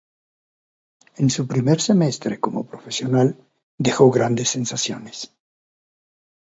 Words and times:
En 1.17 1.29
su 1.29 1.45
primer 1.47 1.79
semestre 1.79 2.39
como 2.39 2.65
profesional 2.65 3.37
dejó 3.77 4.09
grandes 4.09 4.49
sensaciones. 4.49 5.31